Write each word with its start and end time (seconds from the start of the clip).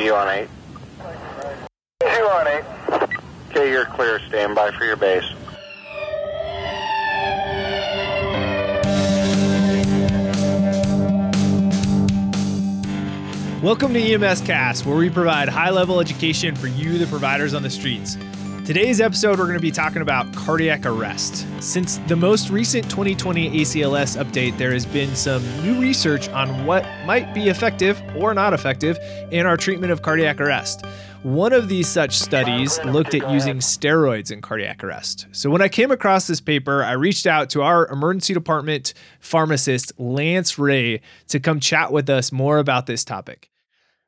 You 0.00 0.14
on 0.14 0.26
8? 0.26 0.48
You 2.00 2.24
on 2.24 2.48
8. 2.48 2.64
Okay, 3.50 3.70
you're 3.70 3.84
clear. 3.84 4.18
Stand 4.28 4.54
by 4.54 4.70
for 4.70 4.86
your 4.86 4.96
base. 4.96 5.24
Welcome 13.62 13.92
to 13.92 14.00
EMS 14.00 14.40
Cast, 14.40 14.86
where 14.86 14.96
we 14.96 15.10
provide 15.10 15.48
high 15.48 15.70
level 15.70 16.00
education 16.00 16.56
for 16.56 16.68
you, 16.68 16.96
the 16.98 17.06
providers 17.06 17.52
on 17.52 17.62
the 17.62 17.70
streets. 17.70 18.16
Today's 18.64 19.00
episode, 19.00 19.40
we're 19.40 19.46
going 19.46 19.58
to 19.58 19.60
be 19.60 19.72
talking 19.72 20.02
about 20.02 20.32
cardiac 20.36 20.86
arrest. 20.86 21.48
Since 21.60 21.96
the 22.06 22.14
most 22.14 22.48
recent 22.48 22.84
2020 22.84 23.50
ACLS 23.50 24.16
update, 24.16 24.56
there 24.56 24.72
has 24.72 24.86
been 24.86 25.16
some 25.16 25.42
new 25.64 25.80
research 25.80 26.28
on 26.28 26.64
what 26.64 26.86
might 27.04 27.34
be 27.34 27.48
effective 27.48 28.00
or 28.16 28.34
not 28.34 28.54
effective 28.54 29.00
in 29.32 29.46
our 29.46 29.56
treatment 29.56 29.90
of 29.90 30.02
cardiac 30.02 30.40
arrest. 30.40 30.86
One 31.24 31.52
of 31.52 31.68
these 31.68 31.88
such 31.88 32.16
studies 32.16 32.78
looked 32.84 33.14
at 33.14 33.28
using 33.32 33.56
steroids 33.56 34.30
in 34.30 34.40
cardiac 34.40 34.84
arrest. 34.84 35.26
So 35.32 35.50
when 35.50 35.60
I 35.60 35.68
came 35.68 35.90
across 35.90 36.28
this 36.28 36.40
paper, 36.40 36.84
I 36.84 36.92
reached 36.92 37.26
out 37.26 37.50
to 37.50 37.62
our 37.62 37.88
emergency 37.88 38.32
department 38.32 38.94
pharmacist, 39.18 39.92
Lance 39.98 40.56
Ray, 40.56 41.00
to 41.26 41.40
come 41.40 41.58
chat 41.58 41.90
with 41.90 42.08
us 42.08 42.30
more 42.30 42.58
about 42.58 42.86
this 42.86 43.02
topic. 43.02 43.51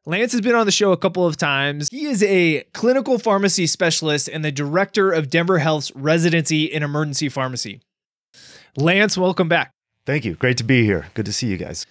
Lance 0.07 0.33
has 0.33 0.43
been 0.43 0.55
on 0.55 0.67
the 0.67 0.73
show 0.73 0.93
a 0.93 0.99
couple 0.99 1.27
of 1.27 1.39
times. 1.39 1.89
He 1.91 2.05
is 2.05 2.23
a 2.23 2.65
clinical 2.75 3.19
pharmacy 3.19 3.67
specialist 3.67 4.29
and 4.29 4.45
the 4.45 4.53
director 4.53 5.11
of 5.11 5.31
Denver 5.31 5.59
Health's 5.59 5.91
residency 5.95 6.65
in 6.65 6.83
emergency 6.83 7.31
pharmacy. 7.31 7.81
Lance, 8.77 9.17
welcome 9.17 9.49
back. 9.49 9.71
Thank 10.05 10.27
you. 10.27 10.35
Great 10.35 10.59
to 10.59 10.65
be 10.65 10.85
here. 10.85 11.07
Good 11.15 11.25
to 11.25 11.33
see 11.33 11.47
you 11.47 11.57
guys. 11.57 11.87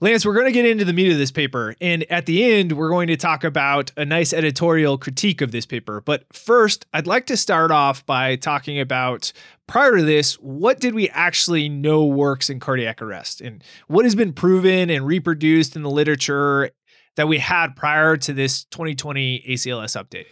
Lance, 0.00 0.24
we're 0.24 0.32
going 0.32 0.46
to 0.46 0.52
get 0.52 0.64
into 0.64 0.86
the 0.86 0.94
meat 0.94 1.12
of 1.12 1.18
this 1.18 1.30
paper. 1.30 1.74
And 1.78 2.10
at 2.10 2.24
the 2.24 2.42
end, 2.42 2.72
we're 2.72 2.88
going 2.88 3.08
to 3.08 3.18
talk 3.18 3.44
about 3.44 3.90
a 3.98 4.04
nice 4.04 4.32
editorial 4.32 4.96
critique 4.96 5.42
of 5.42 5.50
this 5.50 5.66
paper. 5.66 6.00
But 6.00 6.24
first, 6.32 6.86
I'd 6.94 7.06
like 7.06 7.26
to 7.26 7.36
start 7.36 7.70
off 7.70 8.06
by 8.06 8.36
talking 8.36 8.80
about 8.80 9.30
prior 9.66 9.98
to 9.98 10.02
this, 10.02 10.34
what 10.36 10.80
did 10.80 10.94
we 10.94 11.10
actually 11.10 11.68
know 11.68 12.06
works 12.06 12.48
in 12.48 12.60
cardiac 12.60 13.02
arrest 13.02 13.42
and 13.42 13.62
what 13.88 14.06
has 14.06 14.14
been 14.14 14.32
proven 14.32 14.88
and 14.88 15.04
reproduced 15.04 15.76
in 15.76 15.82
the 15.82 15.90
literature 15.90 16.70
that 17.18 17.26
we 17.26 17.38
had 17.38 17.74
prior 17.74 18.16
to 18.16 18.32
this 18.32 18.64
2020 18.66 19.44
ACLS 19.48 20.00
update? 20.00 20.26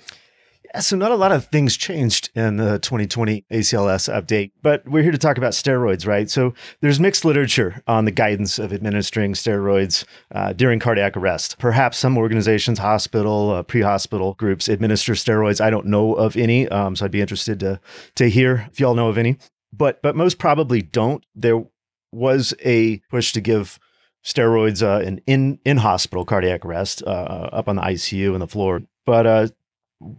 Yeah, 0.65 0.81
so 0.81 0.97
not 0.97 1.11
a 1.11 1.17
lot 1.17 1.33
of 1.33 1.47
things 1.47 1.77
changed 1.77 2.31
in 2.37 2.59
the 2.59 2.79
2020 2.79 3.45
ACLS 3.53 4.13
update, 4.13 4.53
but 4.63 4.89
we're 4.89 5.03
here 5.03 5.11
to 5.11 5.19
talk 5.19 5.37
about 5.37 5.53
steroids, 5.53 6.07
right? 6.07 6.31
So 6.31 6.55
there's 6.81 7.01
mixed 7.01 7.25
literature 7.25 7.83
on 7.89 8.05
the 8.05 8.13
guidance 8.13 8.61
of 8.61 8.73
administering 8.73 9.33
steroids 9.33 10.05
uh, 10.33 10.53
during 10.53 10.79
cardiac 10.79 11.17
arrest. 11.17 11.59
Perhaps 11.59 11.99
some 11.99 12.17
organizations, 12.17 12.79
hospital, 12.79 13.51
uh, 13.51 13.63
pre-hospital 13.65 14.35
groups 14.35 14.69
administer 14.69 15.15
steroids. 15.15 15.61
I 15.61 15.71
don't 15.71 15.87
know 15.87 16.15
of 16.15 16.37
any, 16.37 16.69
um, 16.69 16.95
so 16.95 17.05
I'd 17.05 17.11
be 17.11 17.21
interested 17.21 17.59
to 17.61 17.81
to 18.15 18.31
hear 18.31 18.69
if 18.71 18.79
y'all 18.79 18.95
know 18.95 19.09
of 19.09 19.19
any. 19.19 19.39
But 19.73 20.03
but 20.03 20.15
most 20.15 20.39
probably 20.39 20.83
don't. 20.83 21.27
There 21.35 21.65
was 22.13 22.55
a 22.65 22.99
push 23.11 23.33
to 23.33 23.41
give 23.41 23.81
steroids 24.27 24.83
uh, 24.83 25.03
in 25.03 25.21
in 25.27 25.59
in 25.65 25.77
hospital 25.79 26.25
cardiac 26.25 26.65
arrest 26.65 27.03
uh, 27.07 27.11
uh 27.11 27.49
up 27.53 27.69
on 27.69 27.77
the 27.77 27.83
ICU 27.83 28.33
and 28.33 28.43
the 28.43 28.49
floor. 28.49 28.83
But 29.07 29.27
uh, 29.27 29.49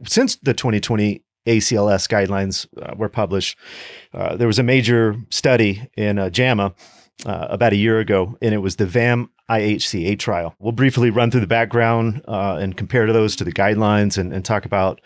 since 0.05 0.38
the 0.38 0.53
2020 0.53 1.23
ACLS 1.45 2.08
guidelines 2.09 2.67
uh, 2.81 2.95
were 2.95 3.09
published, 3.09 3.58
uh, 4.14 4.36
there 4.38 4.47
was 4.47 4.59
a 4.59 4.64
major 4.64 5.16
study 5.30 5.88
in 5.95 6.17
JAMA 6.31 6.73
about 7.25 7.73
a 7.73 7.77
year 7.77 7.99
ago, 7.99 8.38
and 8.41 8.53
it 8.53 8.59
was 8.59 8.77
the 8.77 8.86
VAM 8.86 9.30
IHCA 9.49 10.19
trial. 10.19 10.55
We'll 10.59 10.71
briefly 10.71 11.09
run 11.09 11.31
through 11.31 11.42
the 11.42 11.47
background 11.47 12.21
and 12.27 12.77
compare 12.77 13.11
those 13.11 13.36
to 13.38 13.44
the 13.44 13.52
guidelines 13.52 14.17
and, 14.17 14.33
and 14.33 14.45
talk 14.45 14.66
about 14.66 15.02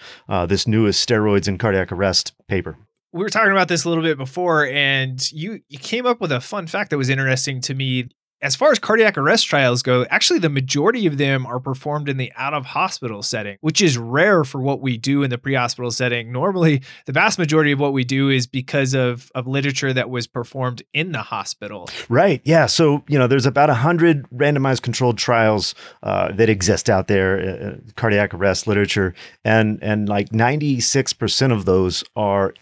this 0.47 0.67
newest 0.67 1.07
steroids 1.07 1.47
in 1.47 1.57
cardiac 1.57 1.91
arrest 1.91 2.33
paper 2.47 2.77
we 3.13 3.23
were 3.23 3.29
talking 3.29 3.51
about 3.51 3.67
this 3.67 3.83
a 3.83 3.89
little 3.89 4.03
bit 4.03 4.17
before, 4.17 4.65
and 4.65 5.31
you 5.31 5.61
you 5.67 5.77
came 5.77 6.05
up 6.05 6.21
with 6.21 6.31
a 6.31 6.39
fun 6.39 6.67
fact 6.67 6.91
that 6.91 6.97
was 6.97 7.09
interesting 7.09 7.59
to 7.61 7.73
me 7.73 8.09
as 8.41 8.55
far 8.55 8.71
as 8.71 8.79
cardiac 8.79 9.17
arrest 9.17 9.47
trials 9.47 9.83
go, 9.83 10.05
actually 10.09 10.39
the 10.39 10.49
majority 10.49 11.05
of 11.05 11.17
them 11.17 11.45
are 11.45 11.59
performed 11.59 12.09
in 12.09 12.17
the 12.17 12.31
out 12.35 12.53
of 12.53 12.65
hospital 12.67 13.21
setting, 13.21 13.57
which 13.61 13.81
is 13.81 13.97
rare 13.97 14.43
for 14.43 14.61
what 14.61 14.81
we 14.81 14.97
do 14.97 15.23
in 15.23 15.29
the 15.29 15.37
pre 15.37 15.53
hospital 15.53 15.91
setting. 15.91 16.31
Normally, 16.31 16.81
the 17.05 17.11
vast 17.11 17.37
majority 17.37 17.71
of 17.71 17.79
what 17.79 17.93
we 17.93 18.03
do 18.03 18.29
is 18.29 18.47
because 18.47 18.93
of, 18.93 19.31
of 19.35 19.47
literature 19.47 19.93
that 19.93 20.09
was 20.09 20.27
performed 20.27 20.81
in 20.93 21.11
the 21.11 21.21
hospital. 21.21 21.89
Right. 22.09 22.41
Yeah. 22.43 22.65
So, 22.65 23.03
you 23.07 23.19
know, 23.19 23.27
there's 23.27 23.45
about 23.45 23.69
100 23.69 24.27
randomized 24.31 24.81
controlled 24.81 25.17
trials 25.17 25.75
uh, 26.03 26.31
that 26.33 26.49
exist 26.49 26.89
out 26.89 27.07
there, 27.07 27.39
uh, 27.39 27.67
uh 27.67 27.75
cardiac 27.95 28.33
arrest 28.33 28.67
literature, 28.67 29.13
and, 29.45 29.79
and 29.81 30.09
like 30.09 30.29
96% 30.29 31.51
of 31.51 31.65
those 31.65 32.03
are 32.15 32.53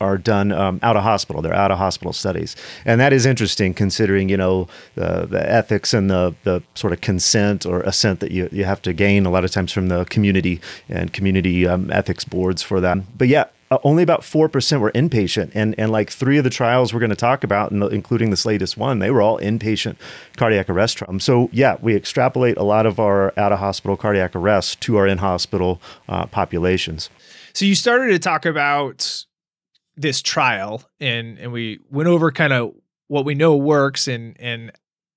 are 0.00 0.18
done 0.18 0.52
um, 0.52 0.80
out 0.82 0.96
of 0.96 1.02
hospital. 1.02 1.42
They're 1.42 1.54
out 1.54 1.70
of 1.70 1.78
hospital 1.78 2.12
studies, 2.12 2.56
and 2.84 3.00
that 3.00 3.12
is 3.12 3.26
interesting 3.26 3.74
considering 3.74 4.28
you 4.28 4.36
know 4.36 4.68
the 4.94 5.26
the 5.26 5.50
ethics 5.50 5.94
and 5.94 6.10
the 6.10 6.34
the 6.44 6.62
sort 6.74 6.92
of 6.92 7.00
consent 7.00 7.66
or 7.66 7.80
assent 7.80 8.20
that 8.20 8.30
you 8.30 8.48
you 8.52 8.64
have 8.64 8.82
to 8.82 8.92
gain 8.92 9.26
a 9.26 9.30
lot 9.30 9.44
of 9.44 9.50
times 9.50 9.72
from 9.72 9.88
the 9.88 10.04
community 10.06 10.60
and 10.88 11.12
community 11.12 11.66
um, 11.66 11.90
ethics 11.90 12.24
boards 12.24 12.62
for 12.62 12.80
that. 12.80 12.98
But 13.16 13.28
yeah. 13.28 13.46
Uh, 13.68 13.78
only 13.82 14.04
about 14.04 14.20
4% 14.20 14.80
were 14.80 14.92
inpatient 14.92 15.50
and, 15.52 15.74
and 15.76 15.90
like 15.90 16.08
three 16.08 16.38
of 16.38 16.44
the 16.44 16.50
trials 16.50 16.94
we're 16.94 17.00
going 17.00 17.10
to 17.10 17.16
talk 17.16 17.42
about 17.42 17.72
including 17.72 18.30
this 18.30 18.46
latest 18.46 18.76
one 18.76 19.00
they 19.00 19.10
were 19.10 19.20
all 19.20 19.40
inpatient 19.40 19.96
cardiac 20.36 20.70
arrest 20.70 20.98
trials 20.98 21.24
so 21.24 21.50
yeah 21.52 21.76
we 21.80 21.96
extrapolate 21.96 22.56
a 22.58 22.62
lot 22.62 22.86
of 22.86 23.00
our 23.00 23.36
out 23.36 23.50
of 23.50 23.58
hospital 23.58 23.96
cardiac 23.96 24.36
arrests 24.36 24.76
to 24.76 24.96
our 24.96 25.04
in 25.08 25.18
hospital 25.18 25.80
uh, 26.08 26.26
populations 26.26 27.10
so 27.54 27.64
you 27.64 27.74
started 27.74 28.12
to 28.12 28.20
talk 28.20 28.46
about 28.46 29.24
this 29.96 30.20
trial 30.22 30.82
and 31.00 31.38
and 31.38 31.52
we 31.52 31.80
went 31.90 32.08
over 32.08 32.30
kind 32.30 32.52
of 32.52 32.74
what 33.08 33.24
we 33.24 33.34
know 33.34 33.56
works 33.56 34.08
and 34.08 34.36
and 34.38 34.72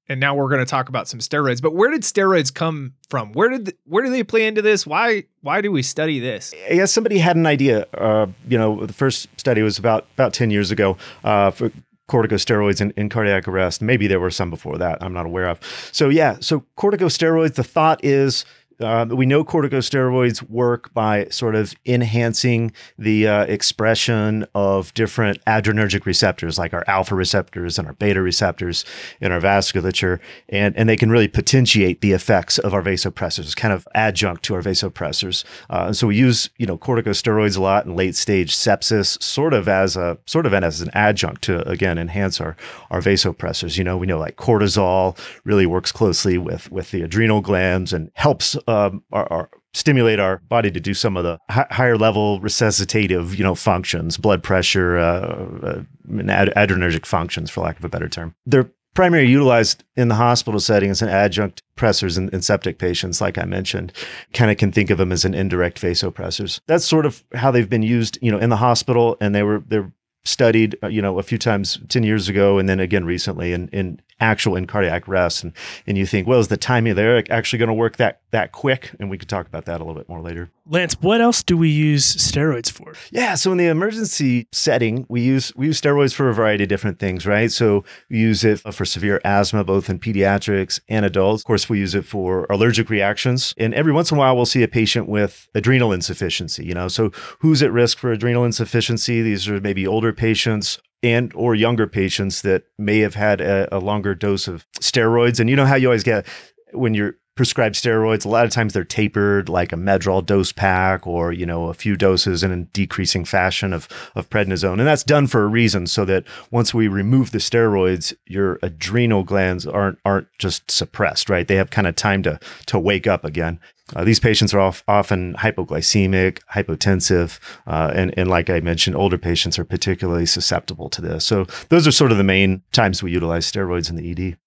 and 0.09 0.19
now 0.19 0.33
we're 0.33 0.49
going 0.49 0.59
to 0.59 0.69
talk 0.69 0.89
about 0.89 1.07
some 1.07 1.19
steroids. 1.19 1.61
But 1.61 1.75
where 1.75 1.91
did 1.91 2.01
steroids 2.01 2.51
come 2.51 2.95
from? 3.09 3.31
Where 3.33 3.49
did 3.49 3.77
where 3.85 4.03
do 4.03 4.09
they 4.09 4.23
play 4.23 4.47
into 4.47 4.61
this? 4.61 4.85
Why 4.85 5.25
why 5.41 5.61
do 5.61 5.71
we 5.71 5.83
study 5.83 6.19
this? 6.19 6.53
I 6.69 6.75
guess 6.75 6.91
somebody 6.91 7.19
had 7.19 7.35
an 7.35 7.45
idea 7.45 7.85
uh, 7.93 8.27
you 8.47 8.57
know 8.57 8.85
the 8.85 8.93
first 8.93 9.27
study 9.37 9.61
was 9.61 9.77
about 9.77 10.07
about 10.15 10.33
10 10.33 10.49
years 10.49 10.71
ago 10.71 10.97
uh, 11.23 11.51
for 11.51 11.71
corticosteroids 12.09 12.81
in, 12.81 12.91
in 12.97 13.07
cardiac 13.07 13.47
arrest. 13.47 13.83
Maybe 13.83 14.07
there 14.07 14.19
were 14.19 14.31
some 14.31 14.49
before 14.49 14.79
that 14.79 14.97
i'm 15.01 15.13
not 15.13 15.27
aware 15.27 15.47
of. 15.47 15.59
So 15.91 16.09
yeah 16.09 16.37
so 16.39 16.65
corticosteroids 16.77 17.53
the 17.53 17.63
thought 17.63 18.03
is 18.03 18.45
uh, 18.79 19.05
we 19.09 19.25
know 19.25 19.43
corticosteroids 19.43 20.47
work 20.49 20.93
by 20.93 21.25
sort 21.25 21.55
of 21.55 21.73
enhancing 21.85 22.71
the 22.97 23.27
uh, 23.27 23.43
expression 23.43 24.45
of 24.55 24.93
different 24.93 25.43
adrenergic 25.45 26.05
receptors, 26.05 26.57
like 26.57 26.73
our 26.73 26.83
alpha 26.87 27.15
receptors 27.15 27.77
and 27.77 27.87
our 27.87 27.93
beta 27.93 28.21
receptors 28.21 28.85
in 29.19 29.31
our 29.31 29.41
vasculature, 29.41 30.19
and 30.47 30.75
and 30.77 30.87
they 30.87 30.95
can 30.95 31.09
really 31.09 31.27
potentiate 31.27 32.01
the 32.01 32.13
effects 32.13 32.57
of 32.57 32.73
our 32.73 32.81
vasopressors, 32.81 33.55
kind 33.55 33.73
of 33.73 33.87
adjunct 33.95 34.43
to 34.43 34.55
our 34.55 34.61
vasopressors. 34.61 35.43
Uh, 35.69 35.91
so 35.91 36.07
we 36.07 36.15
use 36.15 36.49
you 36.57 36.65
know 36.65 36.77
corticosteroids 36.77 37.57
a 37.57 37.61
lot 37.61 37.85
in 37.85 37.95
late 37.95 38.15
stage 38.15 38.55
sepsis, 38.55 39.21
sort 39.21 39.53
of 39.53 39.67
as 39.67 39.97
a 39.97 40.17
sort 40.25 40.45
of 40.45 40.53
as 40.53 40.81
an 40.81 40.89
adjunct 40.93 41.41
to 41.41 41.67
again 41.67 41.97
enhance 41.97 42.39
our 42.39 42.55
our 42.91 43.01
vasopressors. 43.01 43.77
You 43.77 43.83
know, 43.83 43.97
we 43.97 44.07
know 44.07 44.19
like 44.19 44.37
cortisol 44.37 45.17
really 45.43 45.65
works 45.65 45.91
closely 45.91 46.37
with 46.37 46.71
with 46.71 46.91
the 46.91 47.01
adrenal 47.01 47.41
glands 47.41 47.91
and 47.91 48.11
helps 48.13 48.55
um, 48.69 49.03
our, 49.11 49.31
our, 49.31 49.49
stimulate 49.73 50.19
our 50.19 50.37
body 50.49 50.71
to 50.71 50.79
do 50.79 50.93
some 50.93 51.17
of 51.17 51.23
the 51.23 51.39
hi- 51.49 51.67
higher 51.69 51.97
level 51.97 52.39
resuscitative, 52.41 53.37
you 53.37 53.43
know, 53.43 53.55
functions, 53.55 54.17
blood 54.17 54.41
pressure, 54.43 54.97
uh, 54.97 55.47
uh, 55.63 55.83
ad- 56.29 56.53
adrenergic 56.55 57.05
functions, 57.05 57.49
for 57.49 57.61
lack 57.61 57.77
of 57.77 57.85
a 57.85 57.89
better 57.89 58.09
term. 58.09 58.33
They're 58.45 58.69
primarily 58.95 59.29
utilized 59.29 59.83
in 59.95 60.07
the 60.07 60.15
hospital 60.15 60.59
setting 60.59 60.89
as 60.89 61.01
an 61.01 61.09
adjunct 61.09 61.61
pressors 61.77 62.17
in, 62.17 62.29
in 62.29 62.41
septic 62.41 62.79
patients, 62.79 63.21
like 63.21 63.37
I 63.37 63.45
mentioned. 63.45 63.93
Kind 64.33 64.51
of 64.51 64.57
can 64.57 64.71
think 64.71 64.89
of 64.89 64.97
them 64.97 65.11
as 65.11 65.23
an 65.25 65.33
indirect 65.33 65.81
vasopressors. 65.81 66.59
That's 66.67 66.85
sort 66.85 67.05
of 67.05 67.23
how 67.33 67.51
they've 67.51 67.69
been 67.69 67.83
used, 67.83 68.17
you 68.21 68.31
know, 68.31 68.39
in 68.39 68.49
the 68.49 68.57
hospital, 68.57 69.17
and 69.21 69.33
they 69.33 69.43
were 69.43 69.63
they're 69.67 69.91
studied, 70.25 70.77
uh, 70.83 70.87
you 70.87 71.01
know, 71.01 71.19
a 71.19 71.23
few 71.23 71.37
times 71.37 71.79
10 71.89 72.03
years 72.03 72.29
ago 72.29 72.57
and 72.57 72.67
then 72.67 72.79
again 72.79 73.05
recently 73.05 73.53
in, 73.53 73.67
in 73.69 74.01
actual 74.19 74.55
in 74.55 74.67
cardiac 74.67 75.07
arrest. 75.07 75.43
And, 75.43 75.53
and 75.87 75.97
you 75.97 76.05
think, 76.05 76.27
well, 76.27 76.39
is 76.39 76.49
the 76.49 76.57
timing 76.57 76.95
there 76.95 77.23
actually 77.31 77.59
going 77.59 77.67
to 77.67 77.73
work 77.73 77.97
that, 77.97 78.21
that 78.31 78.51
quick? 78.51 78.91
And 78.99 79.09
we 79.09 79.17
could 79.17 79.29
talk 79.29 79.47
about 79.47 79.65
that 79.65 79.79
a 79.79 79.83
little 79.83 79.95
bit 79.95 80.09
more 80.09 80.21
later. 80.21 80.51
Lance, 80.67 80.95
what 81.01 81.19
else 81.19 81.41
do 81.41 81.57
we 81.57 81.69
use 81.69 82.15
steroids 82.17 82.69
for? 82.69 82.93
Yeah. 83.11 83.35
So 83.35 83.51
in 83.51 83.57
the 83.57 83.67
emergency 83.67 84.47
setting, 84.51 85.05
we 85.09 85.21
use, 85.21 85.51
we 85.55 85.67
use 85.67 85.81
steroids 85.81 86.13
for 86.13 86.29
a 86.29 86.33
variety 86.33 86.63
of 86.63 86.69
different 86.69 86.99
things, 86.99 87.25
right? 87.25 87.51
So 87.51 87.83
we 88.09 88.19
use 88.19 88.43
it 88.43 88.59
for 88.59 88.85
severe 88.85 89.19
asthma, 89.23 89.63
both 89.63 89.89
in 89.89 89.99
pediatrics 89.99 90.79
and 90.89 91.05
adults. 91.05 91.41
Of 91.41 91.47
course, 91.47 91.69
we 91.69 91.79
use 91.79 91.95
it 91.95 92.05
for 92.05 92.45
allergic 92.49 92.89
reactions. 92.89 93.55
And 93.57 93.73
every 93.73 93.93
once 93.93 94.11
in 94.11 94.17
a 94.17 94.19
while, 94.19 94.35
we'll 94.35 94.45
see 94.45 94.61
a 94.63 94.67
patient 94.67 95.07
with 95.07 95.49
adrenal 95.55 95.91
insufficiency, 95.91 96.65
you 96.65 96.73
know, 96.73 96.87
so 96.87 97.11
who's 97.39 97.63
at 97.63 97.71
risk 97.71 97.97
for 97.97 98.11
adrenal 98.11 98.43
insufficiency? 98.43 99.21
These 99.21 99.47
are 99.47 99.59
maybe 99.61 99.87
older 99.87 100.13
patients 100.19 100.77
and 101.01 101.31
or 101.33 101.55
younger 101.55 101.87
patients 101.87 102.41
that 102.41 102.63
may 102.77 102.99
have 102.99 103.15
had 103.15 103.39
a, 103.39 103.73
a 103.75 103.79
longer 103.79 104.13
dose 104.13 104.49
of 104.49 104.67
steroids. 104.81 105.39
And 105.39 105.49
you 105.49 105.55
know 105.55 105.65
how 105.65 105.75
you 105.75 105.87
always 105.87 106.03
get 106.03 106.27
when 106.73 106.93
you're 106.93 107.15
prescribed 107.39 107.75
steroids, 107.75 108.25
a 108.25 108.27
lot 108.27 108.43
of 108.43 108.51
times 108.51 108.73
they're 108.73 108.83
tapered 108.83 109.47
like 109.47 109.71
a 109.71 109.77
Medrol 109.77 110.23
dose 110.23 110.51
pack 110.51 111.07
or, 111.07 111.31
you 111.31 111.45
know, 111.45 111.69
a 111.69 111.73
few 111.73 111.95
doses 111.95 112.43
in 112.43 112.51
a 112.51 112.65
decreasing 112.65 113.23
fashion 113.23 113.71
of, 113.71 113.87
of 114.13 114.29
prednisone. 114.29 114.73
And 114.73 114.85
that's 114.85 115.05
done 115.05 115.25
for 115.25 115.45
a 115.45 115.47
reason 115.47 115.87
so 115.87 116.03
that 116.03 116.25
once 116.51 116.73
we 116.73 116.89
remove 116.89 117.31
the 117.31 117.37
steroids, 117.37 118.13
your 118.25 118.59
adrenal 118.61 119.23
glands 119.23 119.65
aren't 119.65 119.99
aren't 120.03 120.27
just 120.37 120.69
suppressed, 120.69 121.29
right? 121.29 121.47
They 121.47 121.55
have 121.55 121.69
kind 121.69 121.87
of 121.87 121.95
time 121.95 122.23
to 122.23 122.41
to 122.65 122.77
wake 122.77 123.07
up 123.07 123.23
again. 123.23 123.61
Uh, 123.95 124.03
these 124.03 124.19
patients 124.19 124.53
are 124.53 124.59
off, 124.59 124.83
often 124.87 125.33
hypoglycemic, 125.35 126.39
hypotensive, 126.53 127.39
uh, 127.67 127.91
and, 127.93 128.13
and 128.17 128.29
like 128.29 128.49
I 128.49 128.59
mentioned, 128.59 128.95
older 128.95 129.17
patients 129.17 129.57
are 129.57 129.65
particularly 129.65 130.25
susceptible 130.25 130.89
to 130.89 131.01
this. 131.01 131.25
So 131.25 131.45
those 131.69 131.87
are 131.87 131.91
sort 131.91 132.11
of 132.11 132.17
the 132.17 132.23
main 132.23 132.61
times 132.71 133.01
we 133.01 133.11
utilize 133.11 133.51
steroids 133.51 133.89
in 133.89 133.95
the 133.95 134.11
ED. 134.11 134.37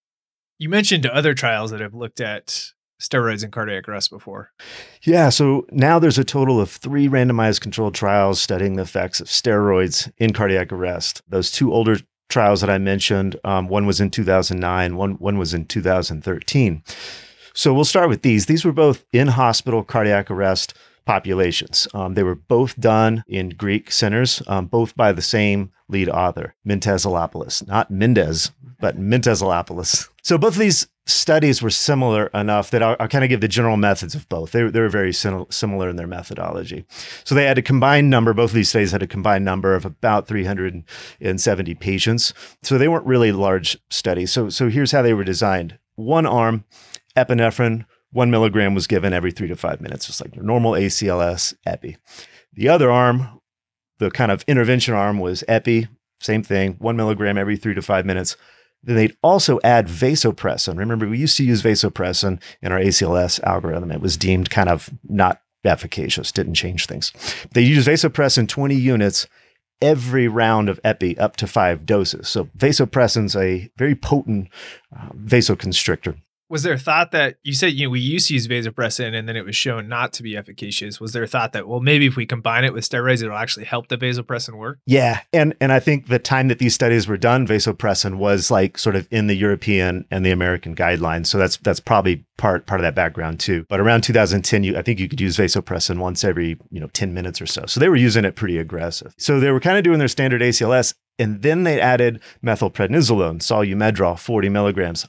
You 0.58 0.68
mentioned 0.68 1.06
other 1.06 1.34
trials 1.34 1.70
that 1.72 1.80
have 1.80 1.94
looked 1.94 2.20
at 2.20 2.72
steroids 3.00 3.42
in 3.42 3.50
cardiac 3.50 3.88
arrest 3.88 4.10
before. 4.10 4.52
Yeah, 5.02 5.28
so 5.28 5.66
now 5.72 5.98
there's 5.98 6.18
a 6.18 6.24
total 6.24 6.60
of 6.60 6.70
three 6.70 7.08
randomized 7.08 7.60
controlled 7.60 7.94
trials 7.94 8.40
studying 8.40 8.76
the 8.76 8.82
effects 8.82 9.20
of 9.20 9.26
steroids 9.26 10.10
in 10.18 10.32
cardiac 10.32 10.72
arrest. 10.72 11.20
Those 11.28 11.50
two 11.50 11.72
older 11.72 11.96
trials 12.28 12.60
that 12.60 12.70
I 12.70 12.78
mentioned, 12.78 13.38
um, 13.44 13.68
one 13.68 13.86
was 13.86 14.00
in 14.00 14.10
2009, 14.10 14.96
one, 14.96 15.12
one 15.14 15.36
was 15.36 15.52
in 15.52 15.66
2013. 15.66 16.82
So 17.54 17.74
we'll 17.74 17.84
start 17.84 18.08
with 18.08 18.22
these. 18.22 18.46
These 18.46 18.64
were 18.64 18.72
both 18.72 19.04
in 19.12 19.28
hospital 19.28 19.82
cardiac 19.82 20.30
arrest 20.30 20.74
populations. 21.04 21.88
Um, 21.94 22.14
they 22.14 22.22
were 22.22 22.34
both 22.34 22.78
done 22.78 23.24
in 23.26 23.50
Greek 23.50 23.90
centers, 23.90 24.42
um, 24.46 24.66
both 24.66 24.96
by 24.96 25.12
the 25.12 25.22
same 25.22 25.72
lead 25.88 26.08
author, 26.08 26.54
Mentzelopoulos, 26.66 27.66
not 27.66 27.90
Mendez, 27.90 28.52
but 28.80 28.98
Mentzelopoulos. 28.98 30.08
So 30.22 30.38
both 30.38 30.54
of 30.54 30.60
these 30.60 30.86
studies 31.06 31.60
were 31.60 31.70
similar 31.70 32.26
enough 32.28 32.70
that 32.70 32.82
I'll, 32.82 32.96
I'll 33.00 33.08
kind 33.08 33.24
of 33.24 33.28
give 33.28 33.40
the 33.40 33.48
general 33.48 33.76
methods 33.76 34.14
of 34.14 34.28
both. 34.28 34.52
They, 34.52 34.62
they 34.68 34.80
were 34.80 34.88
very 34.88 35.12
sim- 35.12 35.46
similar 35.50 35.88
in 35.88 35.96
their 35.96 36.06
methodology. 36.06 36.84
So 37.24 37.34
they 37.34 37.44
had 37.44 37.58
a 37.58 37.62
combined 37.62 38.08
number, 38.08 38.32
both 38.32 38.50
of 38.50 38.54
these 38.54 38.68
studies 38.68 38.92
had 38.92 39.02
a 39.02 39.08
combined 39.08 39.44
number 39.44 39.74
of 39.74 39.84
about 39.84 40.28
370 40.28 41.74
patients. 41.74 42.34
So 42.62 42.78
they 42.78 42.88
weren't 42.88 43.06
really 43.06 43.32
large 43.32 43.76
studies. 43.90 44.32
So, 44.32 44.48
so 44.48 44.68
here's 44.68 44.92
how 44.92 45.02
they 45.02 45.14
were 45.14 45.24
designed. 45.24 45.78
One 45.96 46.24
arm, 46.24 46.64
epinephrine, 47.16 47.86
one 48.12 48.30
milligram 48.30 48.74
was 48.74 48.86
given 48.86 49.12
every 49.12 49.32
three 49.32 49.48
to 49.48 49.56
five 49.56 49.80
minutes, 49.80 50.06
just 50.06 50.20
like 50.20 50.34
your 50.34 50.44
normal 50.44 50.72
ACLS 50.72 51.54
epi. 51.66 51.96
The 52.52 52.68
other 52.68 52.90
arm, 52.90 53.40
the 53.98 54.10
kind 54.10 54.30
of 54.30 54.44
intervention 54.46 54.94
arm, 54.94 55.18
was 55.18 55.42
epi, 55.48 55.88
same 56.20 56.42
thing, 56.42 56.76
one 56.78 56.96
milligram 56.96 57.38
every 57.38 57.56
three 57.56 57.74
to 57.74 57.82
five 57.82 58.06
minutes. 58.06 58.36
Then 58.82 58.96
they'd 58.96 59.16
also 59.22 59.60
add 59.64 59.86
vasopressin. 59.86 60.76
Remember, 60.76 61.08
we 61.08 61.18
used 61.18 61.36
to 61.36 61.44
use 61.44 61.62
vasopressin 61.62 62.40
in 62.60 62.72
our 62.72 62.78
ACLS 62.78 63.42
algorithm. 63.42 63.92
It 63.92 64.00
was 64.00 64.16
deemed 64.16 64.50
kind 64.50 64.68
of 64.68 64.90
not 65.08 65.40
efficacious, 65.64 66.32
didn't 66.32 66.54
change 66.54 66.86
things. 66.86 67.12
They 67.52 67.62
used 67.62 67.88
vasopressin 67.88 68.48
20 68.48 68.74
units 68.74 69.26
every 69.80 70.28
round 70.28 70.68
of 70.68 70.80
epi 70.84 71.16
up 71.18 71.36
to 71.36 71.46
five 71.46 71.86
doses. 71.86 72.28
So 72.28 72.44
vasopressin's 72.56 73.36
a 73.36 73.70
very 73.76 73.94
potent 73.94 74.48
uh, 74.96 75.10
vasoconstrictor 75.16 76.16
was 76.52 76.64
there 76.64 76.74
a 76.74 76.78
thought 76.78 77.12
that 77.12 77.36
you 77.42 77.54
said 77.54 77.72
you 77.72 77.86
know 77.86 77.90
we 77.90 77.98
used 77.98 78.28
to 78.28 78.34
use 78.34 78.46
vasopressin 78.46 79.14
and 79.14 79.26
then 79.26 79.36
it 79.36 79.44
was 79.46 79.56
shown 79.56 79.88
not 79.88 80.12
to 80.12 80.22
be 80.22 80.36
efficacious. 80.36 81.00
Was 81.00 81.14
there 81.14 81.22
a 81.22 81.26
thought 81.26 81.54
that 81.54 81.66
well 81.66 81.80
maybe 81.80 82.06
if 82.06 82.14
we 82.14 82.26
combine 82.26 82.62
it 82.64 82.74
with 82.74 82.86
steroids 82.86 83.22
it'll 83.22 83.38
actually 83.38 83.64
help 83.64 83.88
the 83.88 83.96
vasopressin 83.96 84.58
work? 84.58 84.78
Yeah 84.86 85.22
and 85.32 85.54
and 85.62 85.72
i 85.72 85.80
think 85.80 86.08
the 86.08 86.18
time 86.18 86.48
that 86.48 86.58
these 86.58 86.74
studies 86.74 87.08
were 87.08 87.16
done 87.16 87.46
vasopressin 87.46 88.16
was 88.16 88.50
like 88.50 88.76
sort 88.76 88.96
of 88.96 89.08
in 89.10 89.28
the 89.28 89.34
european 89.34 90.04
and 90.10 90.26
the 90.26 90.30
american 90.30 90.76
guidelines. 90.76 91.28
So 91.28 91.38
that's 91.38 91.56
that's 91.56 91.80
probably 91.80 92.22
part 92.36 92.66
part 92.66 92.80
of 92.80 92.82
that 92.82 92.94
background 92.94 93.40
too. 93.40 93.64
But 93.70 93.80
around 93.80 94.02
2010 94.02 94.62
you 94.62 94.76
i 94.76 94.82
think 94.82 95.00
you 95.00 95.08
could 95.08 95.22
use 95.22 95.38
vasopressin 95.38 95.98
once 95.98 96.22
every 96.22 96.58
you 96.70 96.80
know 96.80 96.88
10 96.88 97.14
minutes 97.14 97.40
or 97.40 97.46
so. 97.46 97.64
So 97.64 97.80
they 97.80 97.88
were 97.88 97.96
using 97.96 98.26
it 98.26 98.36
pretty 98.36 98.58
aggressive. 98.58 99.14
So 99.16 99.40
they 99.40 99.50
were 99.50 99.60
kind 99.60 99.78
of 99.78 99.84
doing 99.84 99.98
their 99.98 100.08
standard 100.08 100.42
acls 100.42 100.92
and 101.18 101.40
then 101.42 101.62
they 101.62 101.80
added 101.80 102.20
methylprednisolone, 102.44 103.40
Solu-Medrol, 103.40 104.18
40 104.18 104.48
milligrams 104.48 105.06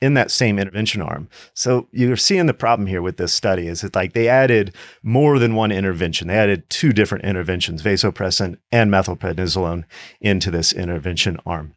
in 0.00 0.14
that 0.14 0.30
same 0.30 0.58
intervention 0.58 1.02
arm. 1.02 1.28
So 1.54 1.88
you're 1.92 2.16
seeing 2.16 2.46
the 2.46 2.54
problem 2.54 2.86
here 2.86 3.02
with 3.02 3.16
this 3.16 3.34
study 3.34 3.66
is 3.66 3.80
that 3.80 3.94
like 3.94 4.12
they 4.12 4.28
added 4.28 4.74
more 5.02 5.38
than 5.38 5.54
one 5.54 5.72
intervention. 5.72 6.28
They 6.28 6.36
added 6.36 6.68
two 6.70 6.92
different 6.92 7.24
interventions, 7.24 7.82
vasopressin 7.82 8.58
and 8.70 8.90
methylprednisolone 8.90 9.84
into 10.20 10.50
this 10.50 10.72
intervention 10.72 11.38
arm. 11.44 11.74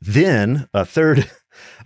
Then 0.00 0.68
a 0.72 0.84
third 0.84 1.30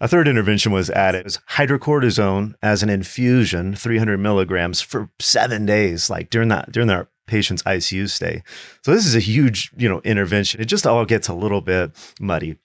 a 0.01 0.09
third 0.09 0.29
intervention 0.29 0.73
was 0.73 0.91
added. 0.91 1.21
It 1.21 1.25
was 1.25 1.39
hydrocortisone 1.51 2.55
as 2.63 2.83
an 2.83 2.91
infusion, 2.91 3.75
300 3.75 4.19
milligrams 4.19 4.81
for 4.81 5.11
seven 5.19 5.67
days, 5.67 6.11
like 6.11 6.31
during 6.31 6.49
that 6.49 6.73
during 6.73 6.89
their 6.89 7.09
patient's 7.27 7.63
ICU 7.63 8.09
stay. 8.11 8.43
So 8.83 8.93
this 8.93 9.07
is 9.07 9.15
a 9.15 9.21
huge, 9.21 9.73
you 9.77 9.89
know, 9.89 10.01
intervention. 10.05 10.61
It 10.61 10.67
just 10.67 10.87
all 10.87 11.05
gets 11.05 11.29
a 11.29 11.35
little 11.35 11.61
bit 11.61 11.93
muddy. 12.21 12.57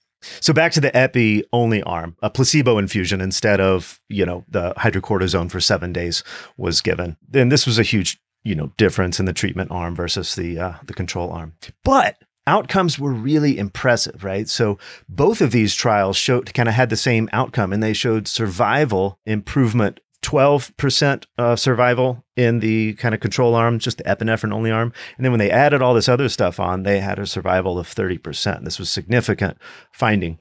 So 0.41 0.53
back 0.53 0.71
to 0.73 0.81
the 0.81 0.95
epi 0.95 1.43
only 1.53 1.81
arm, 1.83 2.15
a 2.21 2.29
placebo 2.29 2.77
infusion 2.77 3.21
instead 3.21 3.59
of, 3.61 3.99
you 4.09 4.25
know, 4.25 4.45
the 4.49 4.73
hydrocortisone 4.75 5.49
for 5.49 5.59
7 5.59 5.93
days 5.93 6.23
was 6.57 6.81
given. 6.81 7.17
Then 7.27 7.49
this 7.49 7.65
was 7.65 7.79
a 7.79 7.83
huge, 7.83 8.19
you 8.43 8.55
know, 8.55 8.71
difference 8.77 9.19
in 9.19 9.25
the 9.25 9.33
treatment 9.33 9.71
arm 9.71 9.95
versus 9.95 10.35
the 10.35 10.59
uh, 10.59 10.73
the 10.85 10.93
control 10.93 11.31
arm. 11.31 11.53
But 11.83 12.17
outcomes 12.47 12.97
were 12.97 13.13
really 13.13 13.57
impressive, 13.57 14.23
right? 14.23 14.49
So 14.49 14.79
both 15.07 15.39
of 15.39 15.51
these 15.51 15.75
trials 15.75 16.17
showed 16.17 16.53
kind 16.53 16.67
of 16.67 16.75
had 16.75 16.89
the 16.89 16.97
same 16.97 17.29
outcome 17.31 17.71
and 17.71 17.81
they 17.81 17.93
showed 17.93 18.27
survival 18.27 19.19
improvement 19.25 19.99
12% 20.21 21.25
uh, 21.37 21.55
survival 21.55 22.25
in 22.35 22.59
the 22.59 22.93
kind 22.93 23.15
of 23.15 23.21
control 23.21 23.55
arm, 23.55 23.79
just 23.79 23.97
the 23.97 24.03
epinephrine 24.03 24.53
only 24.53 24.71
arm. 24.71 24.93
And 25.17 25.25
then 25.25 25.31
when 25.31 25.39
they 25.39 25.51
added 25.51 25.81
all 25.81 25.93
this 25.93 26.09
other 26.09 26.29
stuff 26.29 26.59
on, 26.59 26.83
they 26.83 26.99
had 26.99 27.19
a 27.19 27.25
survival 27.25 27.79
of 27.79 27.87
30%. 27.87 28.63
This 28.63 28.79
was 28.79 28.89
significant 28.89 29.57
finding. 29.91 30.39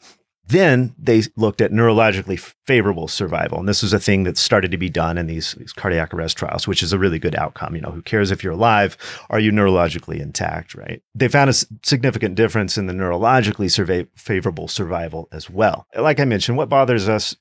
Then 0.49 0.95
they 0.99 1.23
looked 1.37 1.61
at 1.61 1.73
neurologically 1.73 2.41
favorable 2.67 3.07
survival. 3.07 3.59
And 3.59 3.69
this 3.69 3.83
was 3.83 3.93
a 3.93 4.01
thing 4.01 4.25
that 4.25 4.39
started 4.39 4.71
to 4.71 4.79
be 4.79 4.89
done 4.89 5.19
in 5.19 5.27
these, 5.27 5.53
these 5.53 5.75
cardiac 5.75 6.15
arrest 6.15 6.39
trials, 6.39 6.67
which 6.67 6.83
is 6.83 6.93
a 6.93 6.99
really 6.99 7.19
good 7.19 7.37
outcome. 7.37 7.75
You 7.75 7.83
know, 7.83 7.91
who 7.91 8.01
cares 8.01 8.31
if 8.31 8.43
you're 8.43 8.55
alive? 8.55 8.97
Are 9.29 9.39
you 9.39 9.53
neurologically 9.53 10.21
intact, 10.21 10.75
right? 10.75 11.03
They 11.15 11.29
found 11.29 11.51
a 11.51 11.55
significant 11.85 12.35
difference 12.35 12.79
in 12.79 12.87
the 12.87 12.95
neurologically 12.95 13.71
survey- 13.71 14.09
favorable 14.15 14.69
survival 14.69 15.29
as 15.33 15.51
well. 15.51 15.87
Like 15.95 16.19
I 16.19 16.25
mentioned, 16.25 16.57
what 16.57 16.71
bothers 16.71 17.11
us 17.11 17.37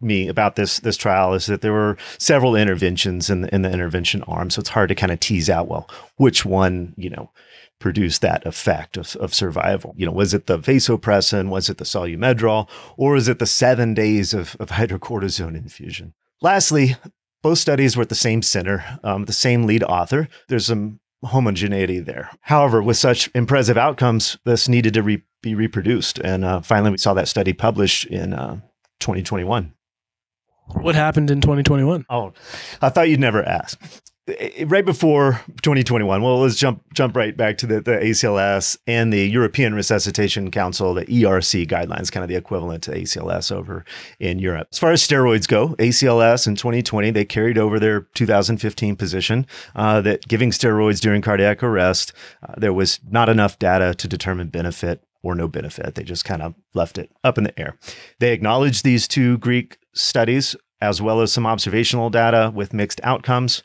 me 0.00 0.28
about 0.28 0.56
this 0.56 0.80
this 0.80 0.96
trial 0.96 1.34
is 1.34 1.46
that 1.46 1.60
there 1.60 1.72
were 1.72 1.96
several 2.18 2.56
interventions 2.56 3.30
in 3.30 3.42
the, 3.42 3.54
in 3.54 3.62
the 3.62 3.72
intervention 3.72 4.22
arm, 4.22 4.50
so 4.50 4.60
it's 4.60 4.70
hard 4.70 4.88
to 4.88 4.94
kind 4.94 5.12
of 5.12 5.20
tease 5.20 5.50
out 5.50 5.68
well 5.68 5.88
which 6.16 6.44
one 6.44 6.94
you 6.96 7.10
know 7.10 7.30
produced 7.80 8.20
that 8.20 8.46
effect 8.46 8.96
of, 8.96 9.16
of 9.16 9.34
survival. 9.34 9.94
You 9.96 10.06
know, 10.06 10.12
was 10.12 10.32
it 10.34 10.46
the 10.46 10.58
vasopressin, 10.58 11.48
was 11.48 11.68
it 11.68 11.78
the 11.78 11.84
Solu-Medrol, 11.84 12.68
or 12.96 13.16
is 13.16 13.26
it 13.26 13.38
the 13.38 13.46
seven 13.46 13.94
days 13.94 14.32
of, 14.32 14.54
of 14.60 14.68
hydrocortisone 14.68 15.56
infusion? 15.56 16.12
Lastly, 16.42 16.96
both 17.42 17.58
studies 17.58 17.96
were 17.96 18.02
at 18.02 18.08
the 18.10 18.14
same 18.14 18.42
center, 18.42 18.84
um, 19.02 19.24
the 19.24 19.32
same 19.32 19.64
lead 19.64 19.82
author. 19.82 20.28
There's 20.48 20.66
some 20.66 21.00
homogeneity 21.24 22.00
there. 22.00 22.30
However, 22.42 22.82
with 22.82 22.96
such 22.96 23.30
impressive 23.34 23.76
outcomes, 23.76 24.38
this 24.44 24.68
needed 24.68 24.94
to 24.94 25.02
re- 25.02 25.24
be 25.42 25.54
reproduced. 25.54 26.18
And 26.18 26.44
uh, 26.44 26.60
finally, 26.60 26.90
we 26.90 26.98
saw 26.98 27.14
that 27.14 27.28
study 27.28 27.52
published 27.52 28.06
in 28.06 28.34
uh, 28.34 28.60
2021. 29.00 29.74
What 30.74 30.94
happened 30.94 31.30
in 31.30 31.40
2021? 31.40 32.06
Oh, 32.08 32.32
I 32.80 32.88
thought 32.88 33.08
you'd 33.08 33.20
never 33.20 33.42
ask. 33.42 33.80
Right 34.64 34.84
before 34.84 35.40
2021, 35.62 36.22
well, 36.22 36.40
let's 36.40 36.54
jump 36.54 36.84
jump 36.94 37.16
right 37.16 37.36
back 37.36 37.58
to 37.58 37.66
the, 37.66 37.80
the 37.80 37.96
ACLS 37.96 38.78
and 38.86 39.12
the 39.12 39.28
European 39.28 39.74
Resuscitation 39.74 40.52
Council, 40.52 40.94
the 40.94 41.04
ERC 41.06 41.66
guidelines, 41.66 42.12
kind 42.12 42.22
of 42.22 42.28
the 42.28 42.36
equivalent 42.36 42.84
to 42.84 42.92
ACLS 42.92 43.50
over 43.50 43.84
in 44.20 44.38
Europe. 44.38 44.68
As 44.70 44.78
far 44.78 44.92
as 44.92 45.04
steroids 45.04 45.48
go, 45.48 45.70
ACLS 45.80 46.46
in 46.46 46.54
2020 46.54 47.10
they 47.10 47.24
carried 47.24 47.58
over 47.58 47.80
their 47.80 48.02
2015 48.14 48.94
position 48.94 49.46
uh, 49.74 50.00
that 50.02 50.28
giving 50.28 50.52
steroids 50.52 51.00
during 51.00 51.22
cardiac 51.22 51.60
arrest, 51.64 52.12
uh, 52.48 52.54
there 52.56 52.74
was 52.74 53.00
not 53.08 53.28
enough 53.28 53.58
data 53.58 53.94
to 53.94 54.06
determine 54.06 54.46
benefit 54.46 55.02
or 55.22 55.34
no 55.34 55.48
benefit. 55.48 55.94
They 55.94 56.02
just 56.02 56.24
kind 56.24 56.42
of 56.42 56.54
left 56.74 56.98
it 56.98 57.10
up 57.24 57.38
in 57.38 57.44
the 57.44 57.58
air. 57.60 57.76
They 58.18 58.32
acknowledged 58.32 58.84
these 58.84 59.06
two 59.06 59.38
Greek 59.38 59.78
studies 59.92 60.56
as 60.80 61.02
well 61.02 61.20
as 61.20 61.32
some 61.32 61.46
observational 61.46 62.10
data 62.10 62.50
with 62.54 62.72
mixed 62.72 63.00
outcomes. 63.04 63.62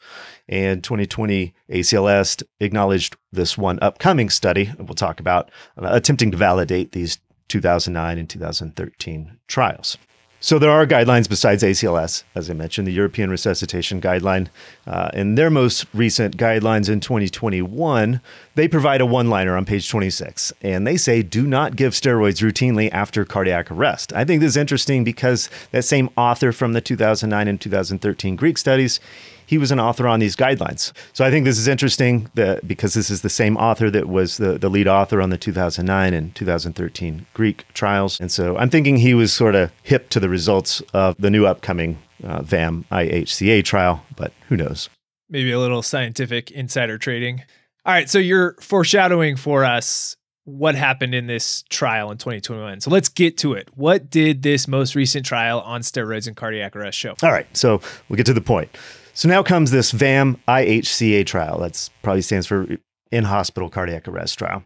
And 0.48 0.84
2020 0.84 1.54
ACLS 1.72 2.44
acknowledged 2.60 3.16
this 3.32 3.58
one 3.58 3.80
upcoming 3.82 4.30
study 4.30 4.72
we'll 4.78 4.96
talk 4.96 5.20
about, 5.20 5.50
uh, 5.78 5.88
attempting 5.92 6.32
to 6.32 6.38
validate 6.38 6.92
these 6.92 7.20
2009 7.48 8.18
and 8.18 8.30
2013 8.30 9.38
trials. 9.48 9.98
So 10.46 10.60
there 10.60 10.70
are 10.70 10.86
guidelines 10.86 11.28
besides 11.28 11.64
ACLS, 11.64 12.24
as 12.36 12.52
I 12.52 12.54
mentioned, 12.54 12.86
the 12.86 12.92
European 12.92 13.32
Resuscitation 13.32 14.00
Guideline. 14.00 14.50
Uh, 14.86 15.10
in 15.12 15.34
their 15.34 15.50
most 15.50 15.88
recent 15.92 16.38
guidelines 16.38 16.88
in 16.88 17.00
2021, 17.00 18.22
they 18.54 18.68
provide 18.68 19.02
a 19.02 19.08
one-liner 19.08 19.58
on 19.58 19.66
page 19.66 19.90
26, 19.90 20.54
and 20.62 20.86
they 20.86 20.98
say 20.98 21.24
do 21.24 21.48
not 21.48 21.75
give 21.75 21.94
steroids 21.94 22.44
routinely 22.48 22.92
after 22.92 23.25
cardiac 23.25 23.72
arrest. 23.72 24.14
I 24.14 24.24
think 24.24 24.40
this 24.40 24.50
is 24.50 24.58
interesting 24.58 25.04
because 25.04 25.50
that 25.72 25.82
same 25.82 26.12
author 26.16 26.52
from 26.52 26.74
the 26.74 26.82
2009 26.82 27.48
and 27.48 27.60
2013 27.60 28.36
Greek 28.36 28.60
studies 28.60 29.00
he 29.46 29.58
was 29.58 29.72
an 29.72 29.80
author 29.80 30.08
on 30.08 30.20
these 30.20 30.36
guidelines. 30.36 30.92
So 31.14 31.25
I 31.25 31.32
think 31.32 31.46
this 31.46 31.58
is 31.58 31.68
interesting 31.68 32.30
that, 32.36 32.68
because 32.68 32.94
this 32.94 33.10
is 33.10 33.22
the 33.22 33.30
same 33.30 33.58
author 33.58 33.90
that 33.90 34.08
was 34.08 34.38
the, 34.38 34.58
the 34.58 34.70
lead 34.70 34.88
author 34.88 35.22
on 35.22 35.30
the 35.30 35.38
2009 35.38 36.14
and 36.14 36.34
2013 36.36 37.25
Greek 37.34 37.66
trials. 37.74 38.20
And 38.20 38.32
so 38.32 38.58
I'm 38.58 38.70
thinking 38.70 38.98
he 38.98 39.14
was 39.14 39.34
sort 39.34 39.56
of 39.56 39.72
hip 39.84 40.10
to 40.10 40.20
the 40.20 40.30
results 40.30 40.82
of 40.94 41.16
the 41.18 41.30
new 41.30 41.46
upcoming 41.46 41.98
uh, 42.24 42.42
VAM 42.42 42.86
IHCA 42.92 43.64
trial, 43.64 44.04
but 44.16 44.34
who 44.48 44.58
knows? 44.58 44.90
Maybe 45.30 45.52
a 45.52 45.60
little 45.60 45.82
scientific 45.82 46.52
insider 46.52 46.98
trading. 46.98 47.44
All 47.86 47.94
right, 47.94 48.10
so 48.10 48.20
you're 48.20 48.56
foreshadowing 48.62 49.36
for 49.36 49.64
us 49.64 50.16
what 50.46 50.75
happened 50.75 51.14
in 51.16 51.28
this 51.28 51.64
trial 51.70 52.12
in 52.12 52.18
2021. 52.18 52.82
So 52.82 52.92
let's 52.92 53.10
get 53.10 53.38
to 53.40 53.54
it. 53.54 53.68
What 53.75 54.10
did 54.10 54.44
this 54.44 54.68
most 54.68 54.96
recent 54.96 55.25
trial 55.25 55.60
on 55.62 55.82
steroids 55.82 56.28
and 56.28 56.36
cardiac 56.36 56.75
arrest 56.75 56.98
show? 56.98 57.16
All 57.24 57.32
right, 57.32 57.48
so 57.58 57.82
we'll 58.08 58.18
get 58.18 58.28
to 58.28 58.34
the 58.34 58.42
point. 58.42 58.70
So 59.16 59.30
now 59.30 59.44
comes 59.44 59.72
this 59.72 59.92
VAM 59.92 60.38
IHCA 60.46 61.26
trial. 61.26 61.58
That's 61.58 61.90
probably 62.04 62.22
stands 62.22 62.46
for 62.46 62.68
in 63.12 63.24
hospital 63.24 63.70
cardiac 63.70 64.10
arrest 64.10 64.38
trial. 64.38 64.62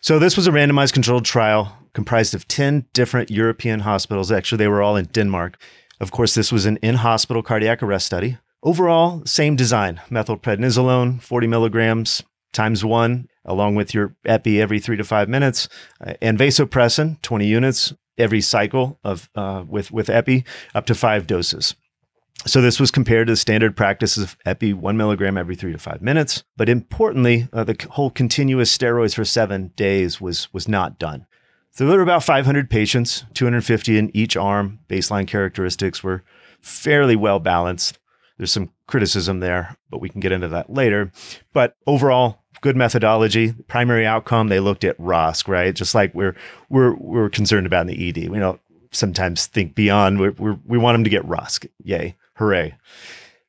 So 0.00 0.18
this 0.18 0.34
was 0.34 0.46
a 0.46 0.50
randomized 0.50 0.94
controlled 0.94 1.26
trial 1.26 1.76
comprised 1.92 2.34
of 2.34 2.48
10 2.48 2.86
different 2.94 3.30
European 3.30 3.80
hospitals. 3.80 4.32
Actually, 4.32 4.56
they 4.56 4.68
were 4.68 4.82
all 4.82 4.96
in 4.96 5.04
Denmark. 5.06 5.60
Of 6.00 6.10
course, 6.10 6.34
this 6.34 6.50
was 6.50 6.64
an 6.64 6.78
in 6.78 6.94
hospital 6.94 7.42
cardiac 7.42 7.82
arrest 7.82 8.06
study. 8.06 8.38
Overall, 8.62 9.22
same 9.26 9.56
design 9.56 10.00
methylprednisolone, 10.10 11.20
40 11.20 11.46
milligrams 11.46 12.22
times 12.54 12.82
one, 12.82 13.28
along 13.44 13.74
with 13.74 13.92
your 13.92 14.16
epi 14.24 14.60
every 14.60 14.78
three 14.78 14.96
to 14.96 15.04
five 15.04 15.28
minutes, 15.28 15.68
uh, 16.06 16.14
and 16.22 16.38
vasopressin, 16.38 17.20
20 17.20 17.46
units 17.46 17.92
every 18.16 18.40
cycle 18.40 18.98
of 19.04 19.28
uh, 19.34 19.64
with, 19.66 19.90
with 19.90 20.08
epi, 20.08 20.44
up 20.74 20.86
to 20.86 20.94
five 20.94 21.26
doses. 21.26 21.74
So 22.44 22.60
this 22.60 22.80
was 22.80 22.90
compared 22.90 23.28
to 23.28 23.34
the 23.34 23.36
standard 23.36 23.76
practice 23.76 24.16
of 24.16 24.36
epi 24.44 24.72
one 24.72 24.96
milligram 24.96 25.38
every 25.38 25.54
three 25.54 25.72
to 25.72 25.78
five 25.78 26.02
minutes. 26.02 26.42
But 26.56 26.68
importantly, 26.68 27.48
uh, 27.52 27.64
the 27.64 27.76
whole 27.90 28.10
continuous 28.10 28.76
steroids 28.76 29.14
for 29.14 29.24
seven 29.24 29.72
days 29.76 30.20
was 30.20 30.52
was 30.52 30.68
not 30.68 30.98
done. 30.98 31.26
So 31.70 31.86
there 31.86 31.96
were 31.96 32.02
about 32.02 32.22
500 32.22 32.68
patients, 32.68 33.24
250 33.32 33.96
in 33.96 34.14
each 34.14 34.36
arm. 34.36 34.80
Baseline 34.88 35.26
characteristics 35.26 36.02
were 36.02 36.22
fairly 36.60 37.16
well 37.16 37.38
balanced. 37.38 37.98
There's 38.36 38.52
some 38.52 38.70
criticism 38.86 39.40
there, 39.40 39.76
but 39.88 40.00
we 40.00 40.10
can 40.10 40.20
get 40.20 40.32
into 40.32 40.48
that 40.48 40.68
later. 40.68 41.12
But 41.54 41.76
overall, 41.86 42.42
good 42.60 42.76
methodology. 42.76 43.52
Primary 43.68 44.04
outcome, 44.04 44.48
they 44.48 44.60
looked 44.60 44.84
at 44.84 44.98
ROSC, 44.98 45.48
right? 45.48 45.74
Just 45.74 45.94
like 45.94 46.14
we're 46.14 46.36
we're 46.68 46.94
we're 46.96 47.30
concerned 47.30 47.66
about 47.66 47.88
in 47.88 47.96
the 47.96 48.08
ED. 48.08 48.28
We 48.28 48.38
don't 48.38 48.60
sometimes 48.90 49.46
think 49.46 49.74
beyond. 49.74 50.18
we 50.18 50.30
we 50.66 50.76
want 50.78 50.96
them 50.96 51.04
to 51.04 51.10
get 51.10 51.26
ROSC. 51.26 51.68
Yay. 51.84 52.16
Hooray. 52.34 52.76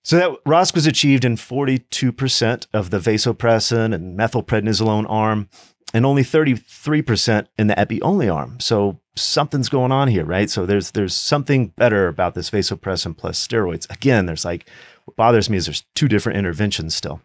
So 0.03 0.17
that 0.17 0.43
ROSC 0.45 0.75
was 0.75 0.85
achieved 0.85 1.23
in 1.23 1.37
42% 1.37 2.67
of 2.73 2.89
the 2.89 2.99
vasopressin 2.99 3.93
and 3.93 4.19
methylprednisolone 4.19 5.05
arm 5.07 5.47
and 5.93 6.05
only 6.05 6.23
33% 6.23 7.47
in 7.57 7.67
the 7.67 7.79
epi 7.79 8.01
only 8.01 8.27
arm. 8.27 8.59
So 8.59 8.99
something's 9.15 9.69
going 9.69 9.91
on 9.91 10.07
here, 10.07 10.25
right? 10.25 10.49
So 10.49 10.65
there's 10.65 10.91
there's 10.91 11.13
something 11.13 11.67
better 11.67 12.07
about 12.07 12.33
this 12.33 12.49
vasopressin 12.49 13.15
plus 13.15 13.45
steroids. 13.45 13.89
Again, 13.89 14.25
there's 14.25 14.43
like 14.43 14.67
what 15.05 15.15
bothers 15.15 15.49
me 15.49 15.57
is 15.57 15.67
there's 15.67 15.85
two 15.95 16.07
different 16.07 16.37
interventions 16.37 16.95
still. 16.95 17.21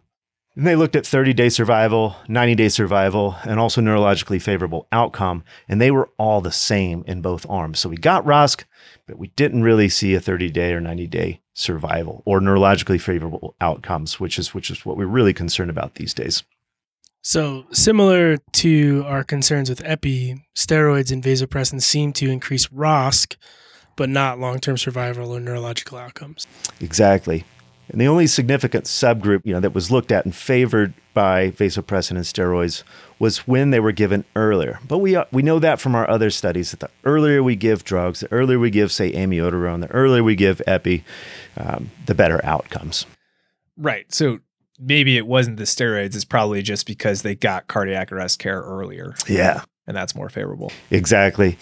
And 0.55 0.65
they 0.67 0.75
looked 0.75 0.95
at 0.95 1.05
30 1.05 1.33
day 1.33 1.49
survival, 1.49 2.15
90 2.27 2.55
day 2.55 2.69
survival, 2.69 3.35
and 3.43 3.59
also 3.59 3.81
neurologically 3.81 4.41
favorable 4.41 4.87
outcome. 4.91 5.43
And 5.67 5.81
they 5.81 5.91
were 5.91 6.09
all 6.17 6.41
the 6.41 6.51
same 6.51 7.03
in 7.07 7.21
both 7.21 7.49
arms. 7.49 7.79
So 7.79 7.89
we 7.89 7.97
got 7.97 8.25
ROSC, 8.25 8.63
but 9.07 9.17
we 9.17 9.27
didn't 9.29 9.63
really 9.63 9.89
see 9.89 10.13
a 10.15 10.19
30 10.19 10.49
day 10.49 10.73
or 10.73 10.81
90 10.81 11.07
day 11.07 11.41
survival 11.59 12.23
or 12.25 12.39
neurologically 12.39 12.99
favorable 12.99 13.55
outcomes, 13.59 14.19
which 14.19 14.39
is 14.39 14.53
which 14.53 14.71
is 14.71 14.85
what 14.85 14.97
we're 14.97 15.05
really 15.05 15.33
concerned 15.33 15.69
about 15.69 15.95
these 15.95 16.13
days. 16.13 16.43
So, 17.21 17.65
similar 17.71 18.37
to 18.53 19.03
our 19.05 19.25
concerns 19.25 19.69
with 19.69 19.83
epi, 19.83 20.45
steroids 20.55 21.11
and 21.11 21.21
vasopressin 21.21 21.81
seem 21.81 22.13
to 22.13 22.29
increase 22.29 22.67
ROSC, 22.67 23.35
but 23.97 24.09
not 24.09 24.39
long 24.39 24.59
term 24.59 24.77
survival 24.77 25.31
or 25.31 25.39
neurological 25.41 25.97
outcomes. 25.97 26.47
Exactly. 26.79 27.43
And 27.89 27.99
the 27.99 28.07
only 28.07 28.27
significant 28.27 28.85
subgroup, 28.85 29.41
you 29.43 29.53
know, 29.53 29.59
that 29.59 29.73
was 29.73 29.91
looked 29.91 30.11
at 30.11 30.23
and 30.23 30.33
favored 30.33 30.93
by 31.13 31.51
vasopressin 31.51 32.11
and 32.11 32.19
steroids 32.19 32.83
was 33.19 33.39
when 33.47 33.69
they 33.69 33.79
were 33.79 33.91
given 33.91 34.25
earlier. 34.35 34.79
But 34.87 34.99
we 34.99 35.15
uh, 35.15 35.25
we 35.31 35.41
know 35.41 35.59
that 35.59 35.79
from 35.79 35.93
our 35.93 36.09
other 36.09 36.29
studies 36.29 36.71
that 36.71 36.79
the 36.79 36.89
earlier 37.03 37.43
we 37.43 37.55
give 37.55 37.83
drugs, 37.83 38.21
the 38.21 38.31
earlier 38.31 38.57
we 38.57 38.69
give, 38.69 38.91
say, 38.91 39.11
amiodarone, 39.11 39.81
the 39.81 39.91
earlier 39.91 40.23
we 40.23 40.35
give 40.35 40.61
epi, 40.65 41.03
um, 41.57 41.91
the 42.05 42.15
better 42.15 42.43
outcomes. 42.43 43.05
Right. 43.77 44.11
So 44.13 44.39
maybe 44.79 45.17
it 45.17 45.27
wasn't 45.27 45.57
the 45.57 45.63
steroids. 45.65 46.15
It's 46.15 46.25
probably 46.25 46.61
just 46.61 46.87
because 46.87 47.21
they 47.21 47.35
got 47.35 47.67
cardiac 47.67 48.11
arrest 48.11 48.39
care 48.39 48.61
earlier. 48.61 49.15
Yeah. 49.27 49.63
And 49.87 49.97
that's 49.97 50.13
more 50.13 50.29
favorable. 50.29 50.71
Exactly. 50.91 51.57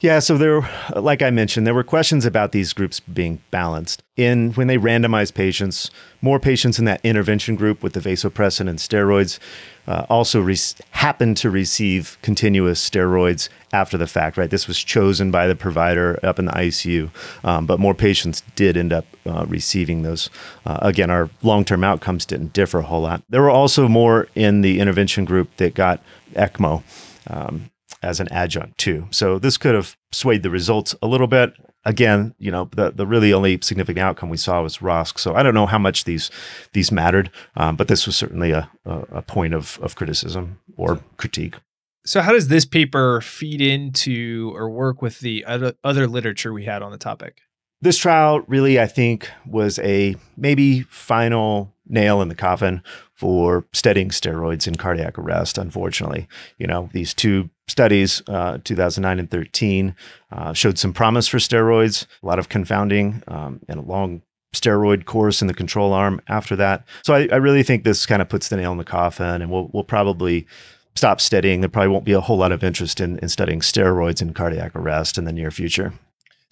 Yeah, 0.00 0.18
so 0.18 0.36
there, 0.36 0.68
like 0.96 1.22
I 1.22 1.30
mentioned, 1.30 1.66
there 1.66 1.74
were 1.74 1.84
questions 1.84 2.24
about 2.24 2.52
these 2.52 2.72
groups 2.72 3.00
being 3.00 3.40
balanced. 3.50 4.02
In 4.16 4.52
when 4.52 4.66
they 4.66 4.76
randomized 4.76 5.34
patients, 5.34 5.90
more 6.20 6.40
patients 6.40 6.78
in 6.78 6.84
that 6.86 7.00
intervention 7.04 7.56
group 7.56 7.82
with 7.82 7.92
the 7.92 8.00
vasopressin 8.00 8.68
and 8.68 8.78
steroids 8.78 9.38
uh, 9.86 10.06
also 10.08 10.40
re- 10.40 10.56
happened 10.90 11.36
to 11.38 11.50
receive 11.50 12.18
continuous 12.22 12.88
steroids 12.88 13.48
after 13.72 13.96
the 13.98 14.06
fact. 14.06 14.36
Right, 14.36 14.50
this 14.50 14.68
was 14.68 14.78
chosen 14.82 15.30
by 15.30 15.46
the 15.46 15.56
provider 15.56 16.18
up 16.22 16.38
in 16.38 16.46
the 16.46 16.52
ICU, 16.52 17.10
um, 17.44 17.66
but 17.66 17.80
more 17.80 17.94
patients 17.94 18.42
did 18.54 18.76
end 18.76 18.92
up 18.92 19.04
uh, 19.26 19.44
receiving 19.48 20.02
those. 20.02 20.30
Uh, 20.66 20.78
again, 20.82 21.10
our 21.10 21.30
long-term 21.42 21.84
outcomes 21.84 22.26
didn't 22.26 22.52
differ 22.52 22.78
a 22.78 22.82
whole 22.82 23.02
lot. 23.02 23.22
There 23.28 23.42
were 23.42 23.50
also 23.50 23.88
more 23.88 24.28
in 24.34 24.60
the 24.60 24.80
intervention 24.80 25.24
group 25.24 25.56
that 25.56 25.74
got 25.74 26.02
ECMO. 26.34 26.82
Um, 27.28 27.70
as 28.02 28.20
an 28.20 28.28
adjunct 28.32 28.78
too. 28.78 29.06
So 29.10 29.38
this 29.38 29.56
could 29.56 29.74
have 29.74 29.96
swayed 30.10 30.42
the 30.42 30.50
results 30.50 30.94
a 31.02 31.06
little 31.06 31.26
bit. 31.26 31.54
Again, 31.84 32.34
you 32.38 32.50
know, 32.50 32.68
the, 32.76 32.92
the 32.92 33.06
really 33.06 33.32
only 33.32 33.58
significant 33.60 34.04
outcome 34.04 34.28
we 34.28 34.36
saw 34.36 34.62
was 34.62 34.78
ROSC. 34.78 35.18
So 35.18 35.34
I 35.34 35.42
don't 35.42 35.54
know 35.54 35.66
how 35.66 35.78
much 35.78 36.04
these 36.04 36.30
these 36.72 36.92
mattered, 36.92 37.30
um, 37.56 37.76
but 37.76 37.88
this 37.88 38.06
was 38.06 38.16
certainly 38.16 38.52
a, 38.52 38.70
a, 38.84 38.98
a 39.12 39.22
point 39.22 39.54
of, 39.54 39.78
of 39.82 39.96
criticism 39.96 40.60
or 40.76 41.00
critique. 41.16 41.56
So 42.04 42.20
how 42.20 42.32
does 42.32 42.48
this 42.48 42.64
paper 42.64 43.20
feed 43.20 43.60
into 43.60 44.52
or 44.54 44.70
work 44.70 45.02
with 45.02 45.20
the 45.20 45.44
other, 45.44 45.74
other 45.84 46.06
literature 46.08 46.52
we 46.52 46.64
had 46.64 46.82
on 46.82 46.90
the 46.90 46.98
topic? 46.98 47.42
This 47.80 47.96
trial 47.96 48.40
really, 48.46 48.80
I 48.80 48.86
think, 48.86 49.28
was 49.46 49.78
a 49.80 50.16
maybe 50.36 50.82
final 50.82 51.74
nail 51.92 52.22
in 52.22 52.28
the 52.28 52.34
coffin 52.34 52.82
for 53.14 53.64
studying 53.72 54.08
steroids 54.08 54.66
in 54.66 54.74
cardiac 54.74 55.18
arrest. 55.18 55.58
Unfortunately, 55.58 56.26
you 56.58 56.66
know 56.66 56.88
these 56.92 57.14
two 57.14 57.50
studies, 57.68 58.22
uh, 58.28 58.58
2009 58.64 59.18
and 59.18 59.30
13, 59.30 59.94
uh, 60.32 60.52
showed 60.52 60.78
some 60.78 60.92
promise 60.92 61.28
for 61.28 61.38
steroids. 61.38 62.06
A 62.22 62.26
lot 62.26 62.38
of 62.38 62.48
confounding 62.48 63.22
um, 63.28 63.60
and 63.68 63.78
a 63.78 63.82
long 63.82 64.22
steroid 64.54 65.04
course 65.06 65.40
in 65.40 65.48
the 65.48 65.54
control 65.54 65.92
arm 65.92 66.20
after 66.28 66.56
that. 66.56 66.84
So 67.04 67.14
I, 67.14 67.28
I 67.32 67.36
really 67.36 67.62
think 67.62 67.84
this 67.84 68.04
kind 68.06 68.20
of 68.20 68.28
puts 68.28 68.48
the 68.48 68.56
nail 68.56 68.72
in 68.72 68.78
the 68.78 68.84
coffin, 68.84 69.42
and 69.42 69.50
we'll 69.50 69.70
we'll 69.72 69.84
probably 69.84 70.46
stop 70.94 71.20
studying. 71.20 71.60
There 71.60 71.70
probably 71.70 71.88
won't 71.88 72.04
be 72.04 72.12
a 72.12 72.20
whole 72.20 72.38
lot 72.38 72.52
of 72.52 72.62
interest 72.62 73.00
in, 73.00 73.18
in 73.20 73.28
studying 73.28 73.60
steroids 73.60 74.20
in 74.20 74.34
cardiac 74.34 74.74
arrest 74.76 75.18
in 75.18 75.24
the 75.24 75.32
near 75.32 75.50
future. 75.50 75.92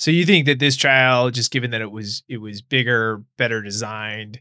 So 0.01 0.11
you 0.11 0.25
think 0.25 0.47
that 0.47 0.61
this 0.61 0.77
trial, 0.77 1.31
just 1.31 1.51
given 1.51 1.73
that 1.73 1.83
it 1.83 1.91
was 1.91 2.23
it 2.27 2.39
was 2.39 2.63
bigger, 2.63 3.23
better 3.37 3.61
designed, 3.61 4.41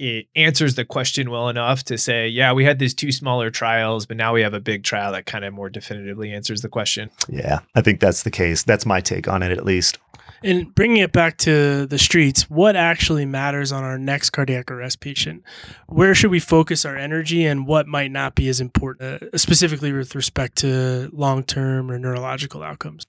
it 0.00 0.28
answers 0.34 0.76
the 0.76 0.84
question 0.86 1.30
well 1.30 1.50
enough 1.50 1.84
to 1.84 1.98
say, 1.98 2.26
yeah, 2.26 2.54
we 2.54 2.64
had 2.64 2.78
these 2.78 2.94
two 2.94 3.12
smaller 3.12 3.50
trials, 3.50 4.06
but 4.06 4.16
now 4.16 4.32
we 4.32 4.40
have 4.40 4.54
a 4.54 4.60
big 4.60 4.82
trial 4.82 5.12
that 5.12 5.26
kind 5.26 5.44
of 5.44 5.52
more 5.52 5.68
definitively 5.68 6.32
answers 6.32 6.62
the 6.62 6.70
question. 6.70 7.10
Yeah, 7.28 7.60
I 7.74 7.82
think 7.82 8.00
that's 8.00 8.22
the 8.22 8.30
case. 8.30 8.62
That's 8.62 8.86
my 8.86 9.02
take 9.02 9.28
on 9.28 9.42
it, 9.42 9.52
at 9.52 9.64
least. 9.64 9.98
And 10.42 10.74
bringing 10.74 11.02
it 11.02 11.12
back 11.12 11.36
to 11.38 11.84
the 11.84 11.98
streets, 11.98 12.48
what 12.48 12.76
actually 12.76 13.26
matters 13.26 13.72
on 13.72 13.84
our 13.84 13.98
next 13.98 14.30
cardiac 14.30 14.70
arrest 14.70 15.00
patient? 15.00 15.42
Where 15.86 16.14
should 16.14 16.30
we 16.30 16.40
focus 16.40 16.86
our 16.86 16.96
energy 16.96 17.44
and 17.44 17.66
what 17.66 17.86
might 17.86 18.10
not 18.10 18.34
be 18.34 18.48
as 18.48 18.58
important, 18.58 19.22
uh, 19.22 19.36
specifically 19.36 19.92
with 19.92 20.14
respect 20.14 20.56
to 20.58 21.10
long 21.12 21.44
term 21.44 21.90
or 21.90 21.98
neurological 21.98 22.62
outcomes? 22.62 23.06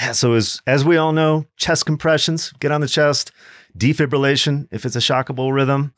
Yeah, 0.00 0.12
so 0.12 0.32
as 0.32 0.62
as 0.66 0.82
we 0.82 0.96
all 0.96 1.12
know, 1.12 1.44
chest 1.58 1.84
compressions, 1.84 2.52
get 2.52 2.72
on 2.72 2.80
the 2.80 2.88
chest, 2.88 3.32
defibrillation 3.76 4.66
if 4.70 4.86
it's 4.86 4.96
a 4.96 5.00
shockable 5.00 5.52
rhythm. 5.52 5.92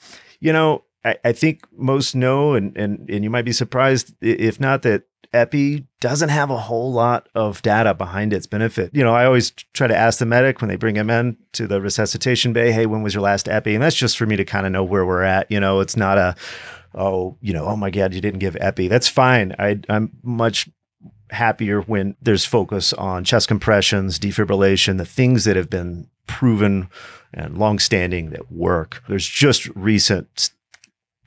You 0.44 0.52
know, 0.52 0.84
I, 1.06 1.16
I 1.24 1.32
think 1.32 1.62
most 1.72 2.14
know, 2.14 2.52
and, 2.52 2.76
and, 2.76 3.08
and 3.08 3.24
you 3.24 3.30
might 3.30 3.46
be 3.46 3.52
surprised 3.52 4.14
if 4.20 4.60
not 4.60 4.82
that 4.82 5.04
epi 5.32 5.86
doesn't 6.00 6.28
have 6.28 6.50
a 6.50 6.58
whole 6.58 6.92
lot 6.92 7.30
of 7.34 7.62
data 7.62 7.94
behind 7.94 8.34
its 8.34 8.46
benefit. 8.46 8.94
You 8.94 9.02
know, 9.02 9.14
I 9.14 9.24
always 9.24 9.52
try 9.72 9.86
to 9.86 9.96
ask 9.96 10.18
the 10.18 10.26
medic 10.26 10.60
when 10.60 10.68
they 10.68 10.76
bring 10.76 10.96
him 10.96 11.08
in 11.08 11.38
to 11.52 11.66
the 11.66 11.80
resuscitation 11.80 12.52
bay, 12.52 12.72
hey, 12.72 12.84
when 12.84 13.02
was 13.02 13.14
your 13.14 13.22
last 13.22 13.48
epi? 13.48 13.74
And 13.74 13.82
that's 13.82 13.96
just 13.96 14.18
for 14.18 14.26
me 14.26 14.36
to 14.36 14.44
kind 14.44 14.66
of 14.66 14.72
know 14.72 14.84
where 14.84 15.06
we're 15.06 15.22
at. 15.22 15.50
You 15.50 15.60
know, 15.60 15.80
it's 15.80 15.96
not 15.96 16.18
a, 16.18 16.36
oh, 16.94 17.38
you 17.40 17.54
know, 17.54 17.64
oh 17.64 17.76
my 17.76 17.88
God, 17.88 18.12
you 18.12 18.20
didn't 18.20 18.40
give 18.40 18.56
epi. 18.60 18.88
That's 18.88 19.08
fine. 19.08 19.56
I, 19.58 19.80
I'm 19.88 20.12
much 20.22 20.68
happier 21.30 21.80
when 21.80 22.16
there's 22.20 22.44
focus 22.44 22.92
on 22.92 23.24
chest 23.24 23.48
compressions, 23.48 24.18
defibrillation, 24.18 24.98
the 24.98 25.06
things 25.06 25.44
that 25.44 25.56
have 25.56 25.70
been 25.70 26.08
proven 26.26 26.88
and 27.32 27.58
longstanding 27.58 28.30
that 28.30 28.50
work. 28.50 29.02
There's 29.08 29.26
just 29.26 29.66
recent 29.74 30.50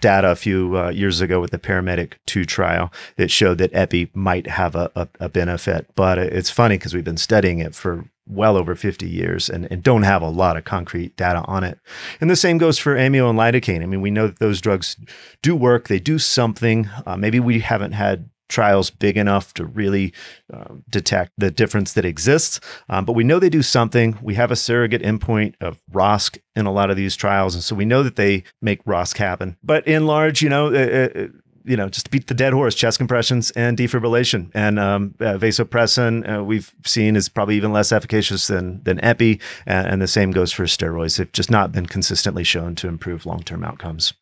data 0.02 0.32
a 0.32 0.36
few 0.36 0.78
uh, 0.78 0.90
years 0.90 1.22
ago 1.22 1.42
with 1.42 1.52
the 1.52 1.58
paramedic 1.58 2.14
2 2.28 2.46
trial 2.46 2.92
that 3.16 3.32
showed 3.32 3.58
that 3.58 3.74
epi 3.74 4.12
might 4.14 4.48
have 4.48 4.76
a, 4.76 4.92
a, 4.96 5.08
a 5.22 5.30
benefit 5.30 5.88
but 5.96 6.20
it's 6.20 6.52
funny 6.52 6.78
because 6.78 6.94
we've 6.94 7.04
been 7.04 7.18
studying 7.18 7.58
it 7.58 7.74
for 7.74 8.06
well 8.28 8.58
over 8.58 8.76
50 8.76 9.08
years 9.08 9.50
and, 9.50 9.68
and 9.72 9.82
don't 9.82 10.04
have 10.04 10.22
a 10.22 10.30
lot 10.30 10.58
of 10.58 10.66
concrete 10.66 11.16
data 11.16 11.42
on 11.46 11.64
it. 11.64 11.80
And 12.20 12.30
the 12.30 12.36
same 12.36 12.58
goes 12.58 12.78
for 12.78 12.96
amio 12.96 13.30
and 13.30 13.40
lidocaine. 13.40 13.82
I 13.82 13.86
mean 13.86 14.02
we 14.02 14.12
know 14.12 14.28
that 14.28 14.40
those 14.40 14.62
drugs 14.62 14.98
do 15.42 15.56
work. 15.56 15.88
They 15.88 16.00
do 16.00 16.20
something. 16.20 16.90
Uh, 17.06 17.18
maybe 17.18 17.40
we 17.40 17.60
haven't 17.62 17.94
had 17.94 18.30
trials 18.48 18.90
big 18.90 19.18
enough 19.18 19.54
to 19.56 19.66
really 19.66 20.14
uh, 20.54 20.76
detect 20.90 21.32
the 21.38 21.52
difference 21.52 21.94
that 21.94 22.06
exists. 22.06 22.60
Um, 22.90 23.06
but 23.06 23.14
we 23.14 23.24
know 23.24 23.40
they 23.40 23.50
do 23.50 23.62
something. 23.62 24.18
We 24.22 24.36
have 24.36 24.52
a 24.52 24.56
surrogate 24.56 25.02
endpoint 25.02 25.56
of 25.62 25.80
ROSC 25.92 26.40
in 26.56 26.66
a 26.66 26.72
lot 26.72 26.90
of 26.90 26.98
these 26.98 27.16
trials. 27.16 27.54
And 27.56 27.64
so 27.64 27.76
we 27.76 27.86
know 27.86 28.04
that 28.04 28.16
they 28.16 28.44
make 28.62 28.84
ROSC 28.86 29.18
happen. 29.18 29.58
But 29.64 29.88
in 29.88 30.08
large, 30.08 30.42
you 30.42 30.50
know, 30.50 30.68
uh, 30.68 31.10
uh, 31.16 31.28
you 31.68 31.76
know, 31.76 31.90
just 31.90 32.10
beat 32.10 32.28
the 32.28 32.34
dead 32.34 32.54
horse, 32.54 32.74
chest 32.74 32.98
compressions 32.98 33.52
and 33.52 33.78
defibrillation 33.78 34.50
and 34.54 34.80
um, 34.80 35.14
uh, 35.20 35.38
vasopressin, 35.38 36.38
uh, 36.38 36.44
we've 36.44 36.74
seen 36.86 37.18
is 37.18 37.28
probably 37.28 37.58
even 37.58 37.74
less 37.74 37.92
efficacious 37.92 38.48
than 38.48 38.82
than 38.84 39.04
epi, 39.04 39.42
and, 39.66 39.88
and 39.88 40.02
the 40.02 40.08
same 40.08 40.32
goes 40.32 40.54
for 40.54 40.64
steroids. 40.64 41.18
They've 41.18 41.32
just 41.34 41.52
not 41.52 41.74
been 41.74 41.86
consistently 41.86 42.46
shown 42.46 42.76
to 42.76 42.88
improve 42.88 43.26
long 43.26 43.44
term 43.44 43.66
outcomes. 43.66 44.14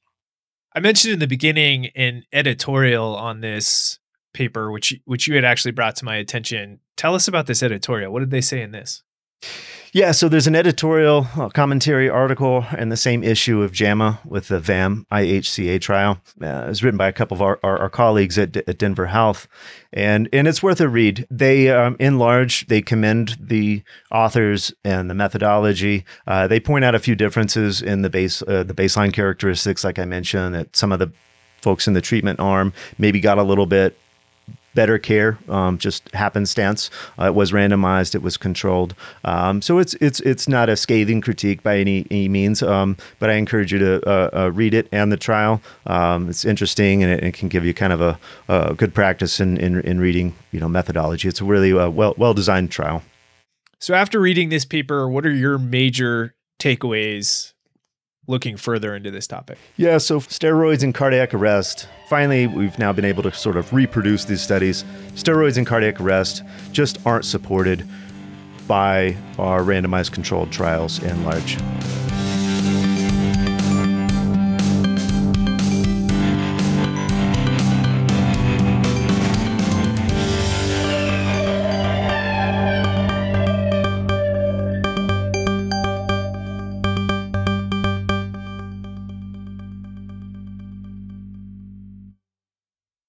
I 0.73 0.79
mentioned 0.79 1.13
in 1.13 1.19
the 1.19 1.27
beginning 1.27 1.85
an 1.95 2.25
editorial 2.33 3.15
on 3.15 3.41
this 3.41 3.99
paper, 4.35 4.71
which 4.71 4.93
which 5.05 5.27
you 5.27 5.33
had 5.33 5.45
actually 5.45 5.71
brought 5.71 5.95
to 5.95 6.05
my 6.05 6.17
attention. 6.17 6.79
Tell 6.95 7.15
us 7.15 7.27
about 7.27 7.47
this 7.47 7.63
editorial. 7.63 8.13
What 8.13 8.19
did 8.19 8.31
they 8.31 8.41
say 8.41 8.61
in 8.61 8.71
this? 8.71 9.01
Yeah, 9.95 10.11
so 10.11 10.27
there's 10.27 10.45
an 10.45 10.57
editorial 10.57 11.25
uh, 11.37 11.47
commentary 11.47 12.09
article 12.09 12.65
in 12.77 12.89
the 12.89 12.97
same 12.97 13.23
issue 13.23 13.61
of 13.61 13.71
JAMA 13.71 14.19
with 14.25 14.49
the 14.49 14.59
VAM 14.59 15.07
IHCA 15.09 15.79
trial. 15.79 16.19
Uh, 16.41 16.65
it 16.65 16.67
was 16.67 16.83
written 16.83 16.97
by 16.97 17.07
a 17.07 17.13
couple 17.13 17.35
of 17.35 17.41
our, 17.41 17.61
our, 17.63 17.77
our 17.79 17.89
colleagues 17.89 18.37
at, 18.37 18.57
at, 18.57 18.77
Denver 18.77 19.05
Health, 19.05 19.47
and 19.93 20.27
and 20.33 20.49
it's 20.49 20.61
worth 20.61 20.81
a 20.81 20.89
read. 20.89 21.25
They, 21.31 21.69
um, 21.69 21.95
in 21.97 22.19
large, 22.19 22.67
they 22.67 22.81
commend 22.81 23.37
the 23.39 23.83
authors 24.11 24.73
and 24.83 25.09
the 25.09 25.15
methodology. 25.15 26.03
Uh, 26.27 26.45
they 26.47 26.59
point 26.59 26.83
out 26.83 26.93
a 26.93 26.99
few 26.99 27.15
differences 27.15 27.81
in 27.81 28.01
the 28.01 28.09
base 28.09 28.41
uh, 28.41 28.63
the 28.63 28.73
baseline 28.73 29.13
characteristics, 29.13 29.85
like 29.85 29.97
I 29.97 30.03
mentioned, 30.03 30.55
that 30.55 30.75
some 30.75 30.91
of 30.91 30.99
the 30.99 31.09
folks 31.61 31.87
in 31.87 31.93
the 31.93 32.01
treatment 32.01 32.41
arm 32.41 32.73
maybe 32.97 33.21
got 33.21 33.37
a 33.37 33.43
little 33.43 33.65
bit 33.65 33.97
better 34.75 34.99
care, 34.99 35.39
um, 35.49 35.79
just 35.79 36.13
happenstance. 36.13 36.91
Uh, 37.17 37.25
it 37.25 37.33
was 37.33 37.51
randomized, 37.51 38.13
it 38.13 38.21
was 38.21 38.37
controlled. 38.37 38.93
Um, 39.23 39.61
so 39.61 39.79
it's 39.79 39.95
it's 39.95 40.19
it's 40.19 40.47
not 40.47 40.69
a 40.69 40.75
scathing 40.75 41.21
critique 41.21 41.63
by 41.63 41.77
any, 41.77 42.05
any 42.11 42.29
means, 42.29 42.61
um, 42.61 42.97
but 43.19 43.31
I 43.31 43.33
encourage 43.33 43.73
you 43.73 43.79
to 43.79 44.07
uh, 44.07 44.29
uh, 44.33 44.51
read 44.51 44.75
it 44.75 44.87
and 44.91 45.11
the 45.11 45.17
trial. 45.17 45.61
Um, 45.87 46.29
it's 46.29 46.45
interesting 46.45 47.01
and 47.01 47.11
it, 47.11 47.23
it, 47.23 47.33
can 47.33 47.49
give 47.49 47.65
you 47.65 47.73
kind 47.73 47.93
of 47.93 48.01
a, 48.01 48.19
a 48.47 48.75
good 48.75 48.93
practice 48.93 49.39
in, 49.39 49.57
in, 49.57 49.79
in 49.81 49.99
reading 49.99 50.35
you 50.51 50.59
know 50.59 50.69
methodology. 50.69 51.27
It's 51.27 51.41
a 51.41 51.45
really 51.45 51.73
uh, 51.73 51.89
well 51.89 52.13
well 52.17 52.35
designed 52.35 52.69
trial. 52.69 53.01
So 53.79 53.93
after 53.93 54.19
reading 54.19 54.49
this 54.49 54.65
paper, 54.65 55.09
what 55.09 55.25
are 55.25 55.33
your 55.33 55.57
major 55.57 56.35
takeaways 56.59 57.54
looking 58.27 58.57
further 58.57 58.95
into 58.95 59.11
this 59.11 59.27
topic? 59.27 59.57
Yeah, 59.77 59.97
so 59.97 60.19
steroids 60.19 60.83
and 60.83 60.93
cardiac 60.93 61.33
arrest. 61.33 61.87
Finally, 62.09 62.47
we've 62.47 62.77
now 62.79 62.91
been 62.91 63.05
able 63.05 63.23
to 63.23 63.31
sort 63.31 63.57
of 63.57 63.71
reproduce 63.73 64.25
these 64.25 64.41
studies. 64.41 64.83
Steroids 65.13 65.57
and 65.57 65.65
cardiac 65.65 65.99
arrest 66.01 66.43
just 66.71 67.05
aren't 67.05 67.25
supported 67.25 67.87
by 68.67 69.15
our 69.37 69.61
randomized 69.61 70.11
controlled 70.11 70.51
trials 70.51 71.01
in 71.03 71.23
large. 71.23 71.57